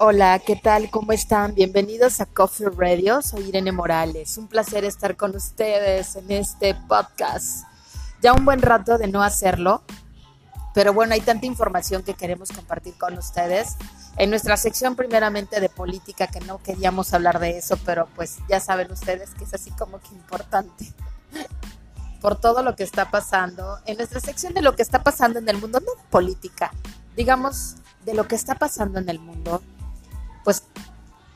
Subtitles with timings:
[0.00, 0.90] Hola, ¿qué tal?
[0.90, 1.56] ¿Cómo están?
[1.56, 3.20] Bienvenidos a Coffee Radio.
[3.20, 4.38] Soy Irene Morales.
[4.38, 7.64] Un placer estar con ustedes en este podcast.
[8.22, 9.82] Ya un buen rato de no hacerlo,
[10.72, 13.74] pero bueno, hay tanta información que queremos compartir con ustedes.
[14.16, 18.60] En nuestra sección primeramente de política, que no queríamos hablar de eso, pero pues ya
[18.60, 20.94] saben ustedes que es así como que importante
[22.20, 23.80] por todo lo que está pasando.
[23.84, 26.70] En nuestra sección de lo que está pasando en el mundo, no política,
[27.16, 27.74] digamos
[28.04, 29.60] de lo que está pasando en el mundo
[30.44, 30.64] pues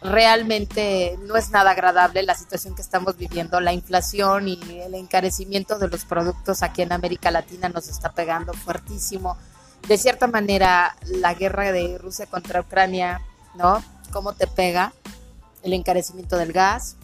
[0.03, 3.61] realmente no es nada agradable la situación que estamos viviendo.
[3.61, 8.53] La inflación y el encarecimiento de los productos aquí en América Latina nos está pegando
[8.53, 9.37] fuertísimo.
[9.87, 13.21] De cierta manera, la guerra de Rusia contra Ucrania,
[13.55, 13.83] ¿no?
[14.13, 14.93] ¿Cómo te pega
[15.63, 16.97] el encarecimiento del gas?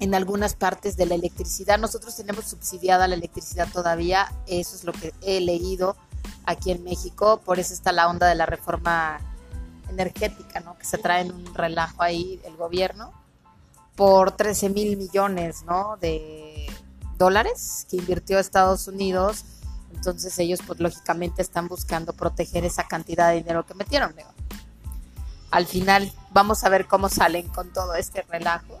[0.00, 4.92] En algunas partes de la electricidad, nosotros tenemos subsidiada la electricidad todavía, eso es lo
[4.92, 5.96] que he leído
[6.44, 9.18] aquí en México, por eso está la onda de la reforma
[9.88, 10.76] energética, ¿no?
[10.78, 13.12] Que se trae un relajo ahí el gobierno
[13.96, 15.96] por 13 mil millones, ¿no?
[15.96, 16.66] De
[17.16, 19.44] dólares que invirtió Estados Unidos.
[19.92, 24.14] Entonces ellos, pues lógicamente están buscando proteger esa cantidad de dinero que metieron.
[25.50, 28.80] Al final vamos a ver cómo salen con todo este relajo.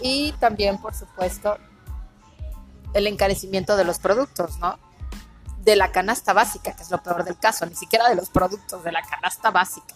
[0.00, 1.58] Y también, por supuesto,
[2.94, 4.78] el encarecimiento de los productos, ¿no?
[5.66, 8.84] De la canasta básica, que es lo peor del caso, ni siquiera de los productos
[8.84, 9.94] de la canasta básica.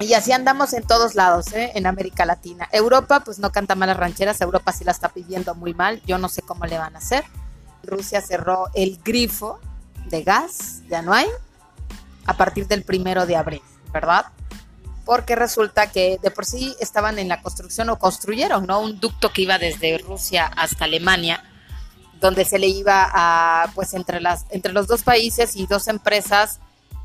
[0.00, 1.70] Y así andamos en todos lados, ¿eh?
[1.76, 2.68] en América Latina.
[2.72, 6.28] Europa, pues no canta malas rancheras, Europa sí la está pidiendo muy mal, yo no
[6.28, 7.24] sé cómo le van a hacer.
[7.84, 9.60] Rusia cerró el grifo
[10.06, 11.28] de gas, ya no hay,
[12.26, 14.26] a partir del primero de abril, ¿verdad?
[15.04, 18.80] Porque resulta que de por sí estaban en la construcción o construyeron, ¿no?
[18.80, 21.44] Un ducto que iba desde Rusia hasta Alemania
[22.20, 26.60] donde se le iba a, pues entre, las, entre los dos países y dos empresas,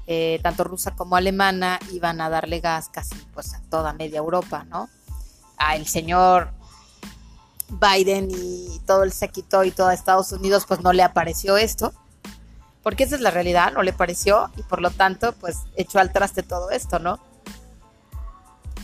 [0.07, 4.65] eh, tanto rusa como alemana, iban a darle gas casi pues a toda media Europa,
[4.65, 4.89] ¿no?
[5.57, 6.51] A el señor
[7.69, 11.93] Biden y todo el séquito y todo Estados Unidos, pues no le apareció esto,
[12.81, 16.11] porque esa es la realidad, no le pareció y por lo tanto, pues echó al
[16.11, 17.19] traste todo esto, ¿no?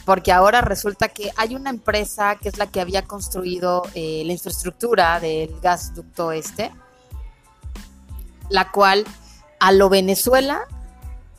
[0.09, 4.31] Porque ahora resulta que hay una empresa que es la que había construido eh, la
[4.33, 6.71] infraestructura del gasducto este,
[8.49, 9.05] la cual
[9.59, 10.61] a lo Venezuela,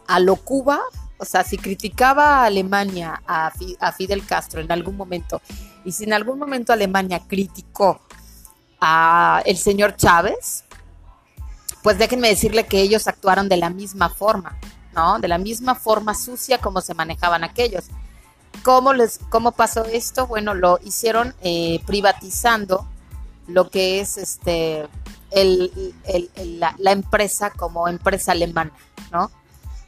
[0.07, 0.79] a lo Cuba,
[1.19, 3.51] o sea, si criticaba a Alemania, a,
[3.81, 5.43] a Fidel Castro en algún momento,
[5.85, 8.01] y si en algún momento Alemania criticó
[8.81, 10.63] a el señor Chávez,
[11.83, 14.57] pues déjenme decirle que ellos actuaron de la misma forma,
[14.95, 15.19] ¿no?
[15.19, 17.87] De la misma forma sucia como se manejaban aquellos.
[18.63, 20.27] ¿Cómo, les, ¿Cómo pasó esto?
[20.27, 22.87] Bueno, lo hicieron eh, privatizando
[23.47, 24.87] lo que es este
[25.31, 25.95] el,
[26.59, 28.73] la, la, empresa como empresa alemana,
[29.13, 29.31] ¿no?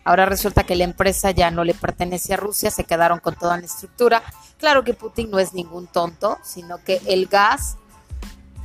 [0.04, 3.56] Ahora resulta que la empresa ya no le pertenece a Rusia, se quedaron con toda
[3.56, 4.22] la estructura.
[4.58, 7.76] Claro que Putin no es ningún tonto, sino que el gas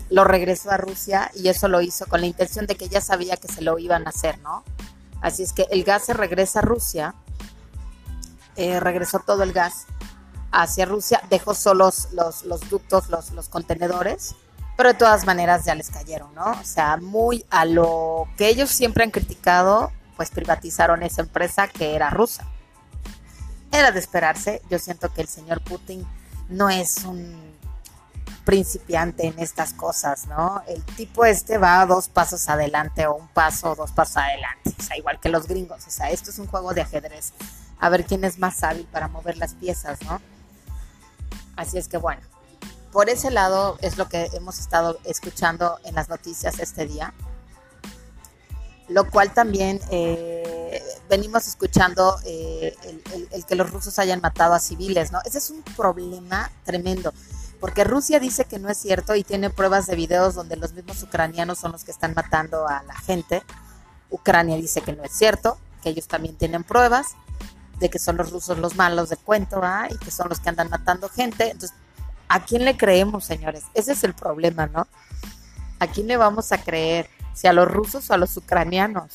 [0.09, 3.37] lo regresó a Rusia y eso lo hizo con la intención de que ya sabía
[3.37, 4.63] que se lo iban a hacer, ¿no?
[5.21, 7.15] Así es que el gas se regresa a Rusia,
[8.57, 9.85] eh, regresó todo el gas
[10.51, 14.35] hacia Rusia, dejó solo los, los, ductos, los, los contenedores,
[14.75, 16.51] pero de todas maneras ya les cayeron, ¿no?
[16.51, 21.95] O sea, muy a lo que ellos siempre han criticado, pues privatizaron esa empresa que
[21.95, 22.45] era rusa.
[23.71, 26.07] Era de esperarse, yo siento que el señor Putin
[26.49, 27.47] no es un
[28.45, 30.63] principiante en estas cosas, ¿no?
[30.67, 34.81] El tipo este va dos pasos adelante o un paso o dos pasos adelante, o
[34.81, 37.33] sea, igual que los gringos, o sea, esto es un juego de ajedrez,
[37.79, 40.21] a ver quién es más hábil para mover las piezas, ¿no?
[41.55, 42.21] Así es que bueno,
[42.91, 47.13] por ese lado es lo que hemos estado escuchando en las noticias este día,
[48.87, 52.75] lo cual también eh, venimos escuchando eh,
[53.31, 55.19] el, que los rusos hayan matado a civiles, ¿no?
[55.25, 57.13] Ese es un problema tremendo,
[57.59, 61.03] porque Rusia dice que no es cierto y tiene pruebas de videos donde los mismos
[61.03, 63.43] ucranianos son los que están matando a la gente.
[64.09, 67.15] Ucrania dice que no es cierto, que ellos también tienen pruebas
[67.79, 69.87] de que son los rusos los malos de cuento, ¿ah?
[69.89, 71.51] Y que son los que andan matando gente.
[71.51, 71.77] Entonces,
[72.27, 73.63] ¿a quién le creemos, señores?
[73.73, 74.87] Ese es el problema, ¿no?
[75.79, 77.09] ¿A quién le vamos a creer?
[77.33, 79.11] ¿Si a los rusos o a los ucranianos?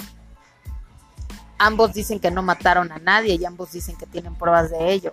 [1.58, 5.12] Ambos dicen que no mataron a nadie y ambos dicen que tienen pruebas de ello.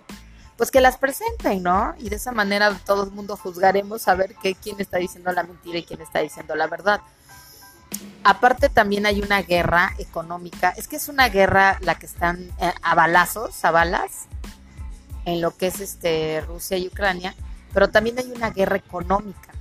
[0.56, 1.94] Pues que las presenten, ¿no?
[1.98, 5.42] Y de esa manera todo el mundo juzgaremos a ver qué, quién está diciendo la
[5.42, 7.00] mentira y quién está diciendo la verdad.
[8.22, 12.72] Aparte también hay una guerra económica, es que es una guerra la que están eh,
[12.82, 14.26] a balazos, a balas,
[15.24, 17.34] en lo que es este Rusia y Ucrania,
[17.72, 19.52] pero también hay una guerra económica.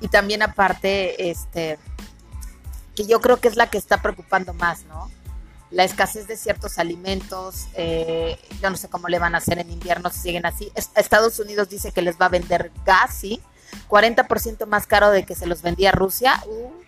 [0.00, 1.78] Y también aparte, este,
[2.96, 5.10] que yo creo que es la que está preocupando más, ¿no?
[5.72, 9.70] la escasez de ciertos alimentos, eh, yo no sé cómo le van a hacer en
[9.70, 10.70] invierno si siguen así.
[10.74, 13.40] Estados Unidos dice que les va a vender gas, ¿sí?
[13.88, 16.42] 40% más caro de que se los vendía Rusia.
[16.46, 16.81] Uh,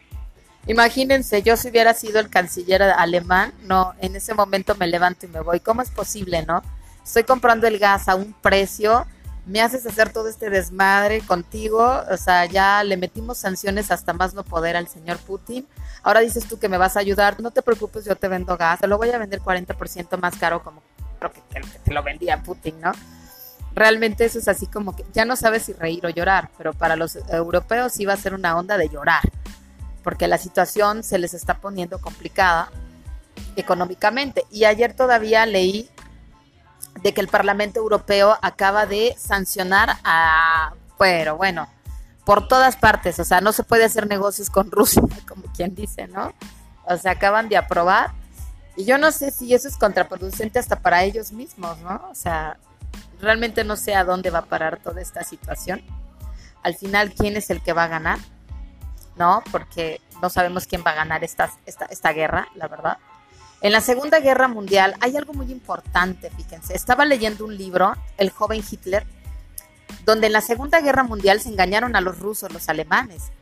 [0.67, 5.29] imagínense, yo si hubiera sido el canciller alemán, no, en ese momento me levanto y
[5.29, 5.61] me voy.
[5.61, 6.63] ¿Cómo es posible, no?
[7.05, 9.07] Estoy comprando el gas a un precio,
[9.47, 14.33] me haces hacer todo este desmadre contigo, o sea, ya le metimos sanciones hasta más
[14.33, 15.67] no poder al señor Putin
[16.05, 18.79] Ahora dices tú que me vas a ayudar, no te preocupes, yo te vendo gas,
[18.79, 20.83] te lo voy a vender 40% más caro como
[21.19, 22.93] creo que, te lo vendía Putin, ¿no?
[23.75, 26.95] Realmente eso es así como que ya no sabes si reír o llorar, pero para
[26.95, 29.23] los europeos va a ser una onda de llorar,
[30.05, 32.71] porque la situación se les está poniendo complicada
[33.57, 34.45] económicamente.
[34.51, 35.89] Y ayer todavía leí
[37.03, 41.69] de que el Parlamento Europeo acaba de sancionar a, pero bueno,
[42.25, 46.07] por todas partes, o sea, no se puede hacer negocios con Rusia, como quien dice,
[46.07, 46.33] ¿no?
[46.85, 48.13] O sea, acaban de aprobar
[48.77, 52.03] y yo no sé si eso es contraproducente hasta para ellos mismos, ¿no?
[52.11, 52.59] O sea,
[53.21, 55.83] realmente no sé a dónde va a parar toda esta situación.
[56.63, 58.19] Al final, ¿quién es el que va a ganar?
[59.17, 59.43] ¿No?
[59.51, 62.99] Porque no sabemos quién va a ganar esta, esta, esta guerra, la verdad.
[63.61, 66.75] En la Segunda Guerra Mundial hay algo muy importante, fíjense.
[66.75, 69.07] Estaba leyendo un libro, El joven Hitler,
[70.05, 73.33] donde en la Segunda Guerra Mundial se engañaron a los rusos, los alemanes.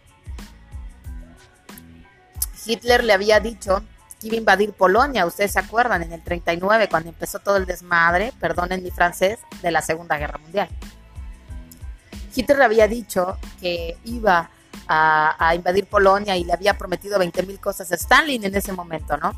[2.64, 3.82] Hitler le había dicho
[4.20, 7.66] que iba a invadir Polonia, ustedes se acuerdan, en el 39, cuando empezó todo el
[7.66, 10.68] desmadre, perdonen mi francés, de la Segunda Guerra Mundial.
[12.34, 14.50] Hitler le había dicho que iba
[14.88, 19.16] a, invadir Polonia y le había prometido 20 mil cosas a Stalin en ese momento,
[19.16, 19.32] ¿no?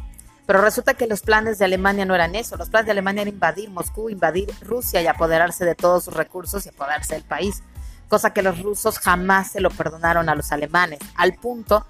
[0.46, 2.56] Pero resulta que los planes de Alemania no eran eso.
[2.56, 6.66] Los planes de Alemania eran invadir Moscú, invadir Rusia y apoderarse de todos sus recursos
[6.66, 7.62] y apoderarse del país.
[8.08, 10.98] Cosa que los rusos jamás se lo perdonaron a los alemanes.
[11.16, 11.86] Al punto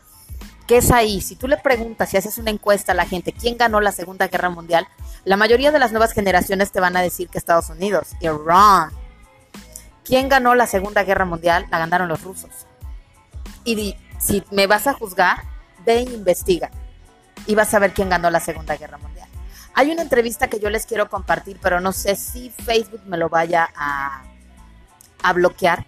[0.67, 1.21] que es ahí.
[1.21, 4.29] Si tú le preguntas, si haces una encuesta a la gente, ¿quién ganó la Segunda
[4.29, 4.87] Guerra Mundial?
[5.25, 8.09] La mayoría de las nuevas generaciones te van a decir que Estados Unidos.
[8.21, 8.91] Irán.
[10.05, 11.67] ¿Quién ganó la Segunda Guerra Mundial?
[11.71, 12.67] La ganaron los rusos.
[13.65, 15.43] Y si me vas a juzgar,
[15.85, 16.71] ve e investiga
[17.47, 19.29] y vas a ver quién ganó la Segunda Guerra Mundial.
[19.75, 23.29] Hay una entrevista que yo les quiero compartir, pero no sé si Facebook me lo
[23.29, 24.23] vaya a,
[25.23, 25.85] a bloquear,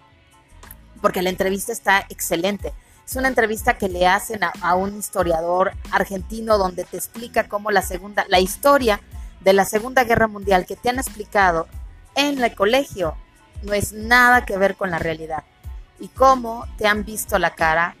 [1.01, 2.73] porque la entrevista está excelente.
[3.07, 7.81] Es una entrevista que le hacen a, un historiador argentino donde te explica cómo la
[7.81, 8.99] segunda, la historia
[9.39, 11.67] de la Segunda Guerra Mundial que te han explicado
[12.15, 13.15] en el colegio
[13.63, 15.45] no es nada que ver con la realidad
[15.99, 17.95] y cómo te han visto la cara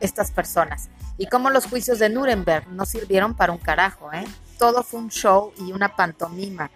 [0.00, 4.24] estas personas y cómo los juicios de Nuremberg no sirvieron para un carajo, ¿eh?
[4.58, 6.70] Todo fue un show y una pantomima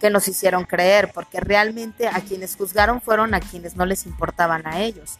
[0.00, 4.66] que nos hicieron creer, porque realmente a quienes juzgaron fueron a quienes no les importaban
[4.66, 5.18] a ellos.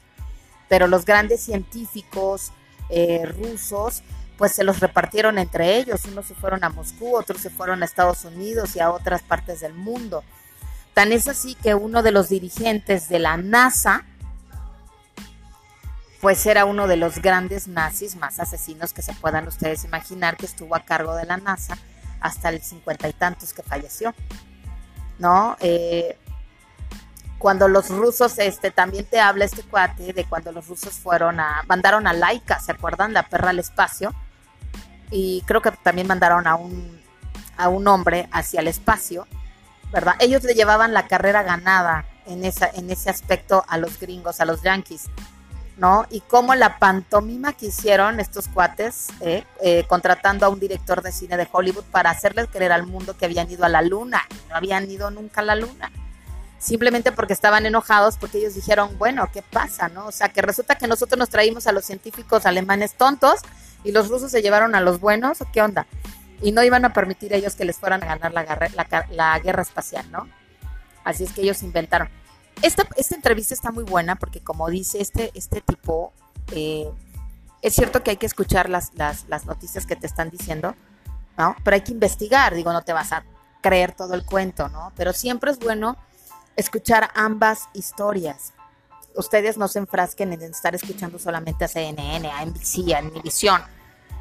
[0.68, 2.52] Pero los grandes científicos
[2.88, 4.02] eh, rusos,
[4.36, 6.04] pues se los repartieron entre ellos.
[6.04, 9.60] Unos se fueron a Moscú, otros se fueron a Estados Unidos y a otras partes
[9.60, 10.24] del mundo.
[10.92, 14.04] Tan es así que uno de los dirigentes de la NASA,
[16.20, 20.46] pues era uno de los grandes nazis más asesinos que se puedan ustedes imaginar, que
[20.46, 21.76] estuvo a cargo de la NASA
[22.20, 24.14] hasta el cincuenta y tantos que falleció,
[25.18, 25.56] ¿no?
[25.60, 26.18] Eh,
[27.38, 31.62] cuando los rusos, este, también te habla este cuate de cuando los rusos fueron a,
[31.68, 33.12] mandaron a Laika, ¿se acuerdan?
[33.12, 34.14] La perra al espacio,
[35.10, 36.98] y creo que también mandaron a un,
[37.58, 39.26] a un hombre hacia el espacio,
[39.92, 40.14] ¿verdad?
[40.18, 44.46] Ellos le llevaban la carrera ganada en, esa, en ese aspecto a los gringos, a
[44.46, 45.10] los yankees
[45.76, 46.06] ¿no?
[46.10, 51.12] Y cómo la pantomima que hicieron estos cuates, eh, eh, contratando a un director de
[51.12, 54.56] cine de Hollywood para hacerles creer al mundo que habían ido a la luna, no
[54.56, 55.90] habían ido nunca a la luna.
[56.58, 59.88] Simplemente porque estaban enojados porque ellos dijeron, bueno, ¿qué pasa?
[59.88, 60.06] ¿no?
[60.06, 63.40] O sea, que resulta que nosotros nos traímos a los científicos alemanes tontos
[63.84, 65.86] y los rusos se llevaron a los buenos, ¿o qué onda?
[66.40, 69.62] Y no iban a permitir ellos que les fueran a ganar la, la, la guerra
[69.62, 70.26] espacial, ¿no?
[71.04, 72.08] Así es que ellos inventaron.
[72.62, 76.12] Esta, entrevista está muy buena porque como dice este, este tipo,
[76.52, 76.90] eh,
[77.62, 80.74] es cierto que hay que escuchar las, las, las noticias que te están diciendo,
[81.36, 81.54] ¿no?
[81.64, 83.24] Pero hay que investigar, digo, no te vas a
[83.60, 84.92] creer todo el cuento, ¿no?
[84.96, 85.96] Pero siempre es bueno
[86.56, 88.52] escuchar ambas historias.
[89.14, 93.62] Ustedes no se enfrasquen en estar escuchando solamente a CNN, a NBC, a Univision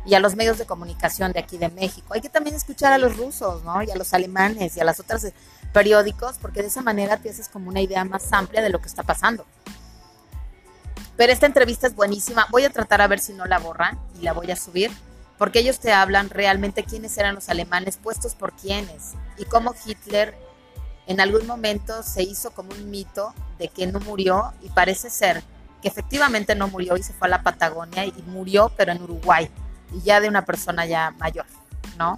[0.06, 2.14] y a los medios de comunicación de aquí de México.
[2.14, 3.82] Hay que también escuchar a los rusos, ¿no?
[3.84, 5.32] Y a los alemanes y a las otras
[5.76, 8.88] periódicos, porque de esa manera te haces como una idea más amplia de lo que
[8.88, 9.46] está pasando.
[11.18, 12.48] Pero esta entrevista es buenísima.
[12.50, 14.90] Voy a tratar a ver si no la borran y la voy a subir,
[15.38, 20.34] porque ellos te hablan realmente quiénes eran los alemanes, puestos por quiénes, y cómo Hitler
[21.08, 25.44] en algún momento se hizo como un mito de que no murió, y parece ser
[25.82, 29.52] que efectivamente no murió y se fue a la Patagonia y murió, pero en Uruguay
[29.92, 31.46] y ya de una persona ya mayor,
[31.98, 32.18] ¿no?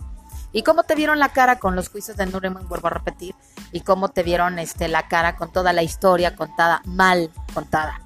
[0.57, 3.35] ¿Y cómo te vieron la cara con los juicios de Nuremberg, vuelvo a repetir?
[3.71, 8.01] ¿Y cómo te vieron este, la cara con toda la historia contada, mal contada?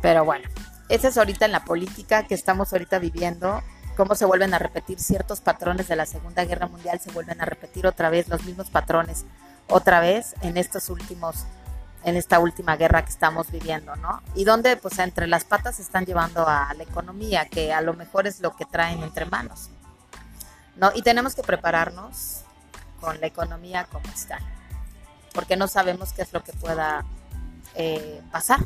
[0.00, 0.48] Pero bueno,
[0.88, 3.62] esa es ahorita en la política que estamos ahorita viviendo,
[3.98, 7.44] cómo se vuelven a repetir ciertos patrones de la Segunda Guerra Mundial, se vuelven a
[7.44, 9.26] repetir otra vez los mismos patrones,
[9.68, 11.44] otra vez en estos últimos
[12.04, 14.22] en esta última guerra que estamos viviendo, ¿no?
[14.34, 18.26] Y donde pues entre las patas están llevando a la economía, que a lo mejor
[18.26, 19.68] es lo que traen entre manos.
[20.76, 20.90] ¿No?
[20.94, 22.42] Y tenemos que prepararnos
[23.00, 24.38] con la economía como está,
[25.32, 27.04] porque no sabemos qué es lo que pueda
[27.74, 28.60] eh, pasar,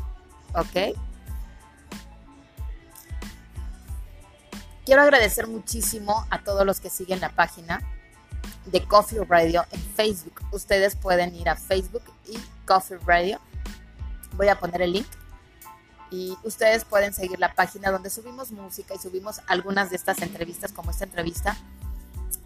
[0.53, 0.97] ¿ok?
[4.85, 7.79] Quiero agradecer muchísimo a todos los que siguen la página
[8.65, 10.41] de Coffee Radio en Facebook.
[10.51, 13.39] Ustedes pueden ir a Facebook y Coffee Radio.
[14.33, 15.07] Voy a poner el link.
[16.11, 20.71] Y ustedes pueden seguir la página donde subimos música y subimos algunas de estas entrevistas,
[20.71, 21.55] como esta entrevista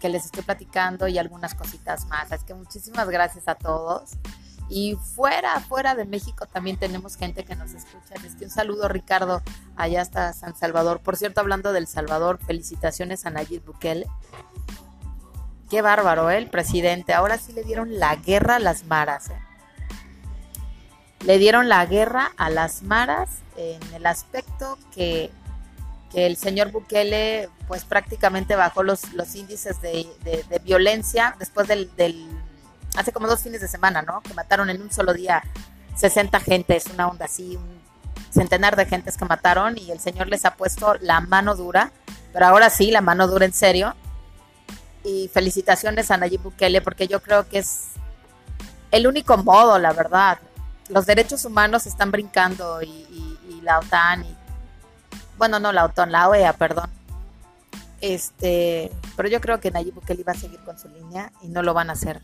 [0.04, 2.30] que les estoy platicando y algunas cositas más.
[2.30, 4.10] Así que muchísimas gracias a todos.
[4.68, 8.14] Y fuera, fuera de México también tenemos gente que nos escucha.
[8.22, 9.40] Les que un saludo, Ricardo,
[9.76, 11.00] allá hasta San Salvador.
[11.00, 14.06] Por cierto, hablando del Salvador, felicitaciones a Nayib Bukele.
[15.70, 16.36] Qué bárbaro, ¿eh?
[16.36, 17.14] el presidente.
[17.14, 19.30] Ahora sí le dieron la guerra a las maras.
[19.30, 19.38] ¿eh?
[21.24, 25.30] Le dieron la guerra a las maras en el aspecto que,
[26.14, 30.06] el señor Bukele pues prácticamente bajó los, los índices de,
[30.64, 32.28] violencia después del, del,
[32.96, 34.20] hace como dos fines de semana, ¿no?
[34.22, 35.42] Que mataron en un solo día
[35.96, 37.82] 60 gentes, una onda así, un
[38.32, 41.92] centenar de gentes que mataron y el señor les ha puesto la mano dura,
[42.32, 43.94] pero ahora sí, la mano dura en serio
[45.04, 47.90] y felicitaciones a Nayib Bukele porque yo creo que es
[48.90, 50.38] el único modo, la verdad.
[50.88, 53.10] Los derechos humanos están brincando y,
[53.62, 54.36] la OTAN y
[55.38, 56.90] bueno, no la OTAN, la OEA, perdón.
[58.00, 61.62] Este, pero yo creo que Nayib Bukele va a seguir con su línea y no
[61.62, 62.20] lo van a hacer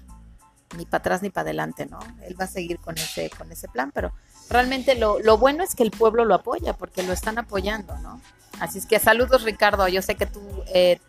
[0.77, 1.99] ni para atrás ni para adelante, ¿no?
[2.23, 4.13] Él va a seguir con ese con ese plan, pero
[4.49, 8.21] realmente lo, lo bueno es que el pueblo lo apoya porque lo están apoyando, ¿no?
[8.61, 11.01] Así es que saludos Ricardo, yo sé que tú eh,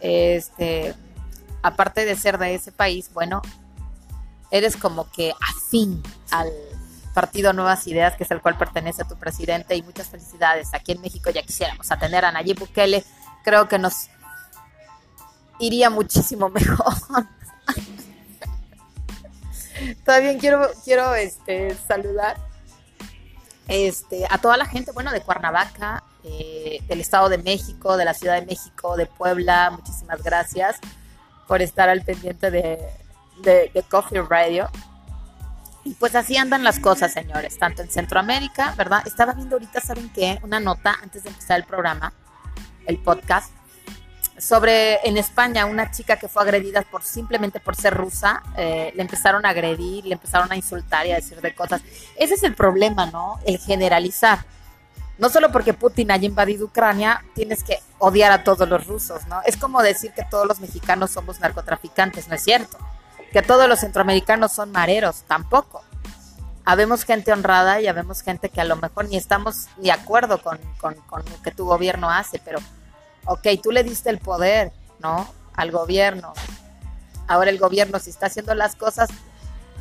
[0.00, 0.94] este
[1.62, 3.40] aparte de ser de ese país, bueno,
[4.50, 6.50] eres como que afín al
[7.08, 10.72] partido Nuevas Ideas, que es el cual pertenece a tu presidente, y muchas felicidades.
[10.72, 13.04] Aquí en México ya quisiéramos a tener a Nayib Bukele,
[13.44, 14.08] creo que nos
[15.58, 16.94] iría muchísimo mejor.
[20.04, 22.36] También quiero, quiero este, saludar
[23.68, 28.14] este, a toda la gente, bueno, de Cuernavaca, eh, del Estado de México, de la
[28.14, 30.78] Ciudad de México, de Puebla, muchísimas gracias
[31.46, 34.68] por estar al pendiente de, Coffee Radio.
[35.88, 39.00] Y pues así andan las cosas, señores, tanto en Centroamérica, ¿verdad?
[39.06, 40.38] Estaba viendo ahorita, ¿saben qué?
[40.42, 42.12] Una nota antes de empezar el programa,
[42.84, 43.50] el podcast,
[44.36, 49.00] sobre en España una chica que fue agredida por simplemente por ser rusa, eh, le
[49.00, 51.80] empezaron a agredir, le empezaron a insultar y a decir de cosas.
[52.16, 53.40] Ese es el problema, ¿no?
[53.46, 54.40] El generalizar
[55.16, 59.40] no solo porque Putin haya invadido Ucrania, tienes que odiar a todos los rusos, ¿no?
[59.46, 62.78] Es como decir que todos los mexicanos somos narcotraficantes, no es cierto.
[63.32, 65.82] Que todos los centroamericanos son mareros, tampoco.
[66.64, 70.58] Habemos gente honrada y habemos gente que a lo mejor ni estamos de acuerdo con,
[70.78, 72.58] con lo que tu gobierno hace, pero,
[73.24, 75.26] ok, tú le diste el poder, ¿no?
[75.54, 76.32] Al gobierno.
[77.26, 79.08] Ahora el gobierno, si está haciendo las cosas,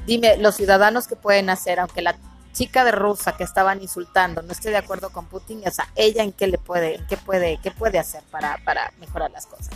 [0.05, 2.15] dime, los ciudadanos que pueden hacer, aunque la
[2.53, 6.23] chica de Rusia que estaban insultando, no estoy de acuerdo con Putin, o sea, ella
[6.23, 9.69] en qué le puede, en qué puede, qué puede hacer para, para mejorar las cosas.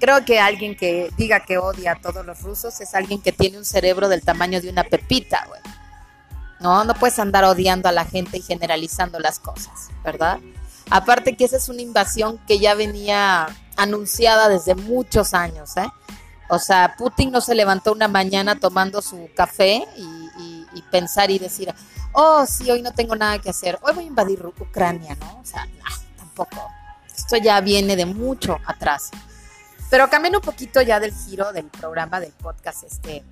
[0.00, 3.58] Creo que alguien que diga que odia a todos los rusos es alguien que tiene
[3.58, 5.60] un cerebro del tamaño de una pepita, güey.
[6.60, 10.40] No, no puedes andar odiando a la gente y generalizando las cosas, ¿verdad?
[10.90, 15.88] Aparte que esa es una invasión que ya venía anunciada desde muchos años, ¿eh?
[16.48, 21.74] O sea, Putin no se levantó una mañana tomando su café y pensar y decir,
[22.12, 25.40] oh, sí, hoy no tengo nada que hacer, hoy voy a invadir Ucrania, ¿no?
[25.40, 25.84] O sea, no,
[26.16, 26.68] tampoco.
[27.14, 29.10] Esto ya viene de mucho atrás.
[29.90, 33.24] Pero cambiando un poquito ya del giro del programa, del podcast este,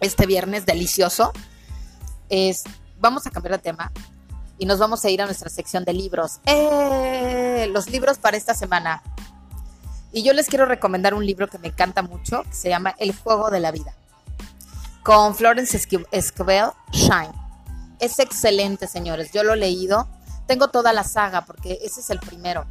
[0.00, 1.32] este viernes delicioso.
[2.28, 2.64] Es,
[3.00, 3.92] vamos a cambiar de tema
[4.58, 6.40] y nos vamos a ir a nuestra sección de libros.
[6.46, 7.68] ¡Eh!
[7.72, 9.02] Los libros para esta semana.
[10.12, 13.14] Y yo les quiero recomendar un libro que me encanta mucho, que se llama El
[13.14, 13.94] juego de la vida
[15.08, 17.32] con Florence Esquivel, Shine.
[17.98, 19.32] Es excelente, señores.
[19.32, 20.06] Yo lo he leído.
[20.46, 22.66] Tengo toda la saga porque ese es el primero.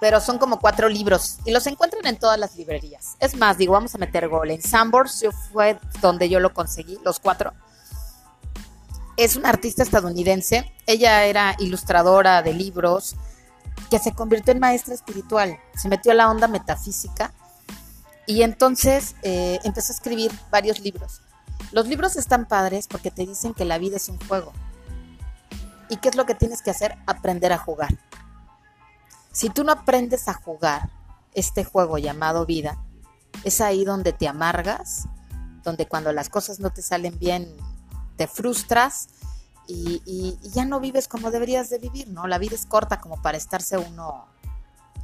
[0.00, 3.16] Pero son como cuatro libros y los encuentran en todas las librerías.
[3.18, 4.50] Es más, digo, vamos a meter gol.
[4.50, 7.52] En Sambors fue donde yo lo conseguí, los cuatro.
[9.16, 10.72] Es una artista estadounidense.
[10.86, 13.16] Ella era ilustradora de libros.
[13.90, 17.32] que se convirtió en maestra espiritual, se metió a la onda metafísica
[18.28, 21.22] y entonces eh, empezó a escribir varios libros.
[21.72, 24.52] Los libros están padres porque te dicen que la vida es un juego.
[25.88, 26.96] ¿Y qué es lo que tienes que hacer?
[27.06, 27.96] Aprender a jugar.
[29.38, 30.90] Si tú no aprendes a jugar
[31.32, 32.76] este juego llamado vida,
[33.44, 35.04] es ahí donde te amargas,
[35.62, 37.54] donde cuando las cosas no te salen bien
[38.16, 39.06] te frustras
[39.68, 42.26] y, ya no vives como deberías de vivir, ¿no?
[42.26, 44.26] La vida es corta como para estarse uno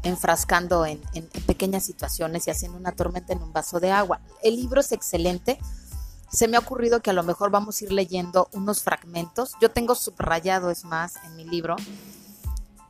[0.02, 1.00] enfrascando en,
[1.46, 4.20] pequeñas situaciones y haciendo una tormenta en un vaso de agua.
[4.42, 5.60] El libro es excelente.
[6.28, 9.52] Se me ha ocurrido que a lo mejor vamos a ir leyendo unos fragmentos.
[9.60, 11.76] Yo tengo subrayado, es más, en mi libro,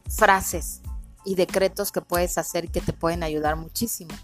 [0.08, 0.80] frases
[1.24, 4.14] y decretos que puedes hacer que te pueden ayudar muchísimo.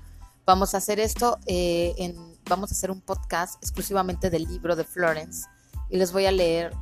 [0.46, 2.16] Vamos a hacer esto, eh, en,
[2.48, 5.46] vamos a hacer un podcast exclusivamente del libro de Florence
[5.88, 6.72] y les voy a leer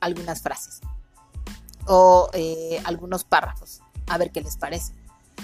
[0.00, 0.80] algunas frases
[1.86, 4.94] o eh, algunos párrafos, a ver qué les parece.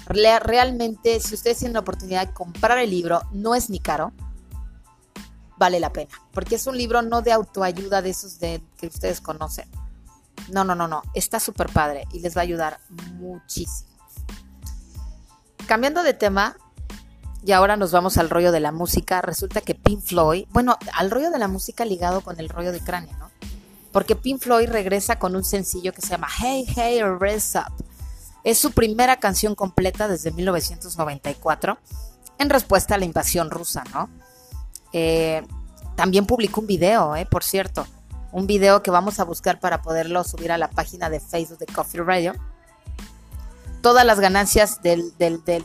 [0.07, 4.13] Realmente, si ustedes tienen la oportunidad de comprar el libro, no es ni caro,
[5.57, 9.21] vale la pena, porque es un libro no de autoayuda de esos de, que ustedes
[9.21, 9.69] conocen.
[10.51, 12.81] No, no, no, no, está súper padre y les va a ayudar
[13.15, 13.94] muchísimo.
[15.67, 16.57] Cambiando de tema,
[17.45, 21.11] y ahora nos vamos al rollo de la música, resulta que Pink Floyd, bueno, al
[21.11, 23.31] rollo de la música ligado con el rollo de cráneo, ¿no?
[23.95, 27.73] porque Pink Floyd regresa con un sencillo que se llama Hey Hey Raise Up.
[28.43, 31.79] Es su primera canción completa desde 1994
[32.39, 34.11] en respuesta a la invasión rusa, ¿no?
[34.93, 35.47] Eh,
[35.95, 37.87] también publicó un video, eh, por cierto,
[38.33, 41.67] un video que vamos a buscar para poderlo subir a la página de Facebook de
[41.67, 42.35] Coffee Radio.
[43.85, 45.13] Todas las ganancias de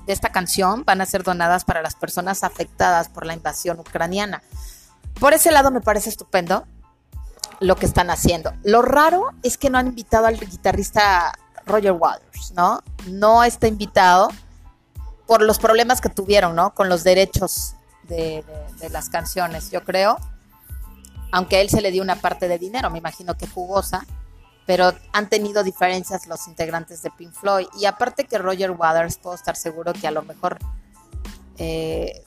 [0.07, 4.43] esta canción van a ser donadas para las personas afectadas por la invasión ucraniana.
[5.21, 6.65] Por ese lado me parece estupendo
[7.61, 8.51] lo que están haciendo.
[8.63, 11.31] Lo raro es que no han invitado al guitarrista
[11.65, 12.83] Roger Waters, ¿no?
[13.07, 14.27] No está invitado
[15.25, 16.74] por los problemas que tuvieron, ¿no?
[16.74, 17.75] Con los derechos
[18.09, 18.44] de,
[18.91, 20.17] las canciones, yo creo.
[21.31, 24.05] Aunque a él se le dio una parte de dinero, me imagino que jugosa,
[24.70, 27.66] pero han tenido diferencias los integrantes de Pink Floyd.
[27.79, 30.60] Y aparte que Roger Waters, puedo estar seguro que a lo mejor
[31.58, 32.24] eh,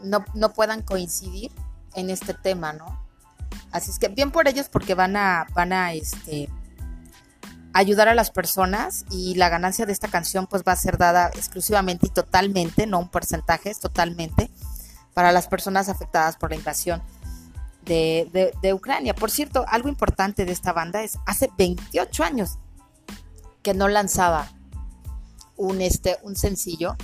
[0.00, 1.50] no, no puedan coincidir
[1.96, 3.04] en este tema, ¿no?
[3.72, 6.48] Así es que bien por ellos porque van a, van a este,
[7.72, 11.26] ayudar a las personas y la ganancia de esta canción pues va a ser dada
[11.34, 14.48] exclusivamente y totalmente, no un porcentaje, es totalmente
[15.12, 17.02] para las personas afectadas por la invasión
[17.84, 19.14] de, de, Ucrania.
[19.14, 22.58] Por cierto, algo importante de esta banda es hace 28 años
[23.62, 24.48] que no lanzaba
[25.56, 26.96] un, este, un sencillo.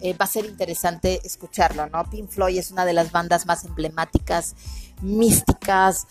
[0.00, 2.04] Eh, va a ser interesante escucharlo, ¿no?
[2.10, 4.54] Pink Floyd es una de las bandas más emblemáticas
[5.00, 6.06] místicas.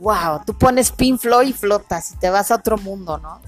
[0.00, 3.40] Wow, tú pones Pink Floyd y flotas y te vas a otro mundo, ¿no?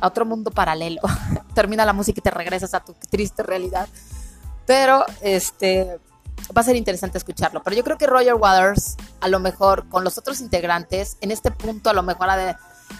[0.00, 1.02] A otro mundo paralelo.
[1.54, 3.88] Termina la música y te regresas a tu triste realidad.
[4.66, 6.00] Pero este
[6.56, 7.62] va a ser interesante escucharlo.
[7.62, 11.50] Pero yo creo que Roger Waters, a lo mejor con los otros integrantes, en este
[11.50, 12.56] punto a lo mejor de,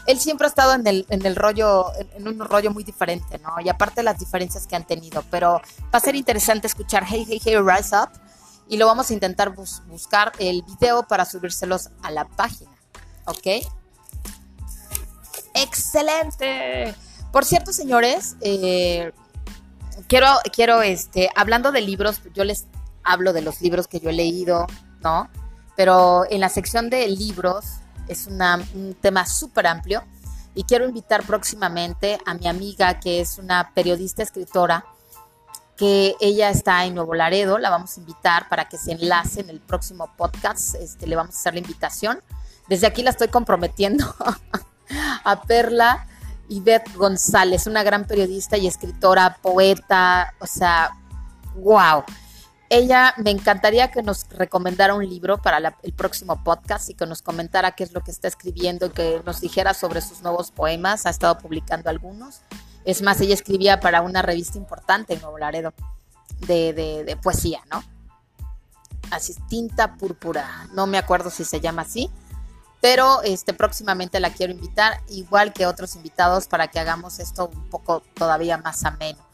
[0.06, 3.60] él siempre ha estado en el, en el rollo, en, un rollo muy diferente, ¿no?
[3.60, 5.24] Y aparte las diferencias que han tenido.
[5.30, 5.60] Pero
[5.92, 8.10] va a ser interesante escuchar Hey, Hey, Hey, Rise Up
[8.68, 12.70] y lo vamos a intentar buscar el video para subírselos a la página.
[13.26, 13.66] ¿Ok?
[15.54, 16.94] ¡Excelente!
[17.32, 19.12] Por cierto, señores, eh,
[20.08, 22.66] quiero, quiero, este, hablando de libros, yo les
[23.06, 24.66] hablo de los libros que yo he leído,
[25.02, 25.30] ¿no?
[25.76, 27.64] Pero en la sección de libros
[28.08, 30.02] es un tema súper amplio
[30.54, 34.84] y quiero invitar próximamente a mi amiga que es una periodista escritora
[35.76, 39.50] que ella está en Nuevo Laredo, la vamos a invitar para que se enlace en
[39.50, 42.22] el próximo podcast, este, le vamos a hacer la invitación.
[42.68, 44.06] Desde aquí la estoy comprometiendo
[45.24, 46.06] a Perla
[46.48, 50.96] Ivette González, una gran periodista y escritora, poeta, o sea,
[51.56, 52.04] wow.
[52.68, 57.22] Ella me encantaría que nos recomendara un libro para el próximo podcast y que nos
[57.22, 61.06] comentara qué es lo que está escribiendo y que nos dijera sobre sus nuevos poemas.
[61.06, 62.40] Ha estado publicando algunos.
[62.84, 65.74] Es más, ella escribía para una revista importante en Nuevo Laredo
[66.40, 67.84] de, poesía, ¿no?
[69.12, 70.68] Así, tinta púrpura.
[70.72, 72.10] No me acuerdo si se llama así,
[72.80, 77.70] pero este, próximamente la quiero invitar, igual que otros invitados, para que hagamos esto un
[77.70, 79.25] poco todavía más ameno.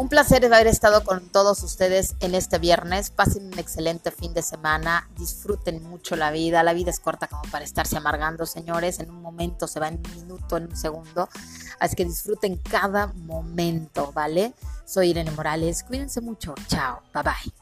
[0.00, 3.10] Un placer haber estado con todos ustedes en este viernes.
[3.10, 5.06] Pasen un excelente fin de semana.
[5.18, 6.62] Disfruten mucho la vida.
[6.62, 8.98] La vida es corta como para estarse amargando, señores.
[8.98, 11.28] En un momento se va en un minuto, en un segundo.
[11.80, 14.54] Así que disfruten cada momento, ¿vale?
[14.86, 15.82] Soy Irene Morales.
[15.82, 16.54] Cuídense mucho.
[16.66, 17.02] Chao.
[17.12, 17.59] Bye bye.